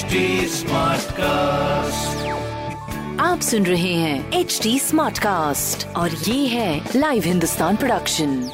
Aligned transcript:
HD 0.00 0.18
Smartcast. 0.48 2.12
आप 3.20 3.40
सुन 3.40 3.66
रहे 3.66 3.92
हैं 3.94 4.32
एच 4.32 4.60
डी 4.62 4.78
स्मार्ट 4.78 5.18
कास्ट 5.18 5.86
और 5.96 6.10
ये 6.10 6.46
है 6.46 6.90
लाइव 6.96 7.22
हिंदुस्तान 7.22 7.76
प्रोडक्शन 7.76 8.50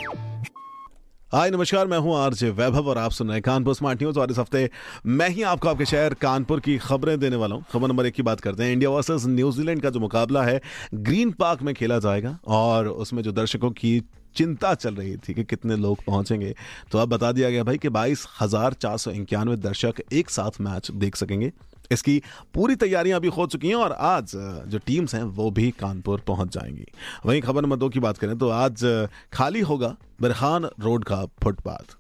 हाय 1.34 1.50
नमस्कार 1.50 1.86
मैं 1.86 1.98
हूँ 1.98 2.16
आरजे 2.16 2.50
वैभव 2.50 2.88
और 2.88 2.98
आप 2.98 3.10
सुन 3.10 3.26
रहे 3.26 3.36
हैं 3.36 3.42
कानपुर 3.42 3.74
स्मार्ट 3.74 4.02
न्यूज़ 4.02 4.18
और 4.18 4.30
इस 4.30 4.38
हफ़्ते 4.38 4.70
मैं 5.06 5.28
ही 5.28 5.42
आपको 5.42 5.68
आपके 5.68 5.84
शहर 5.84 6.14
कानपुर 6.14 6.60
की 6.60 6.78
खबरें 6.78 7.18
देने 7.20 7.36
वाला 7.36 7.54
हूँ। 7.54 7.64
खबर 7.72 7.88
नंबर 7.88 8.06
एक 8.06 8.14
की 8.14 8.22
बात 8.22 8.40
करते 8.40 8.62
हैं। 8.62 8.72
इंडिया 8.72 8.90
वर्सेस 8.90 9.26
न्यूजीलैंड 9.26 9.82
का 9.82 9.90
जो 9.90 10.00
मुकाबला 10.00 10.42
है 10.42 10.60
ग्रीन 10.94 11.30
पार्क 11.30 11.62
में 11.62 11.74
खेला 11.74 11.98
जाएगा 11.98 12.38
और 12.46 12.88
उसमें 12.88 13.22
जो 13.22 13.32
दर्शकों 13.32 13.70
की 13.70 14.00
चिंता 14.36 14.74
चल 14.76 14.94
रही 14.94 15.16
थी 15.18 15.34
कि 15.34 15.44
कितने 15.44 15.76
लोग 15.76 16.04
पहुँचेंगे। 16.06 16.54
तो 16.92 16.98
अब 16.98 17.08
बता 17.08 17.32
दिया 17.32 17.50
गया 17.50 17.64
भाई 17.64 17.78
कि 17.78 17.88
बाईस 17.90 18.26
हज़ार 18.40 18.72
चार 18.74 18.96
सौ 18.98 19.10
इक्यानवे 19.12 19.56
दर्शक 19.58 20.02
एक 20.12 20.30
साथ 20.30 20.60
मैच 20.60 20.90
देख 20.92 21.16
सकेंगे। 21.16 21.52
इसकी 21.92 22.20
पूरी 22.54 22.76
तैयारियाँ 22.76 23.18
अभी 23.18 23.28
हो 23.28 23.46
चुकी 23.46 23.68
हैं 23.68 23.74
और 23.76 23.92
आज 23.92 24.32
जो 24.66 24.78
टीम्स 24.78 25.14
हैं, 25.14 25.22
वो 25.22 25.50
भी 25.50 25.70
कानपुर 25.80 26.22
पहुँच 26.26 26.52
जाएँगी। 26.54 26.86
वहीं 27.26 27.42
खबर 27.42 27.62
नंबर 27.62 27.76
दो 27.76 27.88
की 27.88 28.00
बात 28.00 28.18
करें 28.18 28.36
तो 28.38 28.48
आज 28.50 28.84
खाली 29.32 29.60
होगा 29.62 29.94
बिरहान 30.20 30.68
रोड 30.80 31.04
का 31.04 31.24
फुटपाथ, 31.42 31.96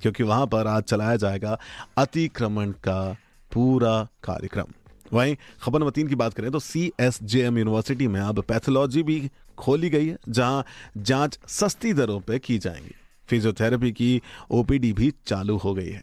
क्योंकि 0.00 0.22
वहाँ 0.24 0.46
पर 0.46 0.66
आज 0.66 0.82
चलाया 0.84 1.16
जाएगा 1.18 1.58
अतिक्रमण 1.98 2.72
का 2.84 3.16
पूरा 3.52 4.02
कार्यक्रम। 4.24 4.72
वहीं 5.12 5.36
खबर 5.62 5.78
नंबर 5.78 5.90
तीन 5.92 6.08
की 6.08 6.14
बात 6.14 6.34
करें 6.34 6.50
तो 6.50 6.58
C 6.60 6.90
S 7.00 7.18
J 7.22 7.42
M 7.42 7.58
university 7.58 8.06
में 8.08 8.20
अब 8.20 8.42
पैथोलॉजी 8.42 9.02
भी 9.02 9.18
खोली 9.60 9.90
गई 9.90 10.06
है, 10.06 10.16
जहाँ 10.28 10.64
जाँच 10.96 11.38
सस्ती 11.48 11.92
दरों 11.92 12.20
पर 12.20 12.38
की 12.38 12.58
जाएँगी। 12.58 12.94
फिजियोथेरेपी 13.28 13.92
की 13.92 14.20
ओपीडी 14.50 14.92
भी 14.92 15.12
चालू 15.26 15.56
हो 15.56 15.74
गई 15.74 15.88
है। 15.88 16.02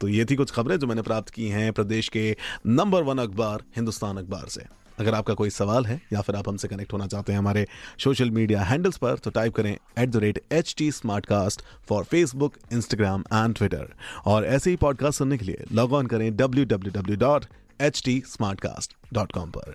तो 0.00 0.08
ये 0.08 0.24
थी 0.24 0.36
कुछ 0.36 0.50
खबरें 0.50 0.76
जो 0.78 0.86
मैंने 0.86 1.02
प्राप्त 1.02 1.28
की 1.28 1.48
हैं 1.48 1.72
प्रदेश 1.72 2.08
के 2.08 2.36
नंबर 2.66 3.02
वन 3.02 3.18
अखबार, 3.18 3.62
हिंदुस्तान 3.76 4.16
अखबार 4.16 4.48
से। 4.48 4.64
अगर 4.98 5.14
आपका 5.14 5.34
कोई 5.34 5.50
सवाल 5.50 5.86
है, 5.86 6.00
या 6.12 6.20
फिर 6.20 6.36
आप 6.36 6.48
हमसे 6.48 6.68
कनेक्ट 6.68 6.92
होना 6.92 7.06
चाहते 7.06 7.32
हैं 7.32 7.38
हमारे 7.38 7.66
सोशल 7.98 8.30
मीडिया 8.30 8.62
हैंडल्स 8.62 8.96
पर 8.96 9.16
तो 9.18 9.30
टाइप 9.30 9.54
करें 9.54 9.72
at 9.98 10.08
the 10.08 10.16
rate 10.16 10.40
H 10.52 10.74
T 10.78 10.90
smart 10.92 11.26
cast 11.26 11.62
for 11.88 12.04
Facebook 12.04 12.54
Instagram 12.72 13.24
and 13.32 13.54
Twitter 13.54 13.92
और 14.26 14.44
ऐसे 14.44 14.70
ही 14.70 14.76
पॉडकास्ट 14.76 15.18
सुनने 15.18 15.38
के 15.38 15.44
लिए 15.44 15.64
लॉग 15.72 15.92
ऑन 15.92 16.06
करें 16.06 16.36
W 16.36 16.64
W 16.64 16.92
W 16.92 17.16
dot 17.16 17.44
H 17.80 18.02
T 18.04 18.22
smart 18.26 18.60
cast 18.60 18.96
dot 19.14 19.32
com 19.32 19.50
पर। 19.50 19.74